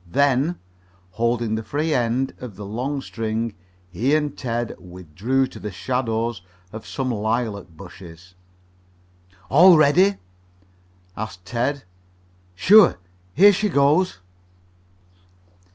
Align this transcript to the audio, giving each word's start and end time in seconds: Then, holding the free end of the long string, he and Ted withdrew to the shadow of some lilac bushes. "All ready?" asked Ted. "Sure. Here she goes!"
Then, 0.09 0.55
holding 1.11 1.53
the 1.53 1.61
free 1.61 1.93
end 1.93 2.33
of 2.39 2.55
the 2.55 2.65
long 2.65 3.01
string, 3.03 3.53
he 3.91 4.15
and 4.15 4.35
Ted 4.35 4.75
withdrew 4.79 5.45
to 5.45 5.59
the 5.59 5.69
shadow 5.69 6.33
of 6.73 6.87
some 6.87 7.11
lilac 7.11 7.67
bushes. 7.69 8.33
"All 9.49 9.77
ready?" 9.77 10.15
asked 11.15 11.45
Ted. 11.45 11.83
"Sure. 12.55 12.97
Here 13.35 13.53
she 13.53 13.69
goes!" 13.69 14.17